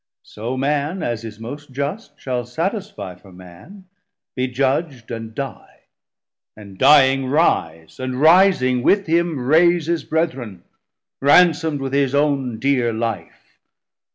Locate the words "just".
1.73-2.19